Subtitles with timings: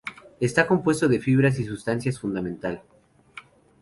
[0.39, 2.81] Está compuesto de fibras y sustancia fundamental.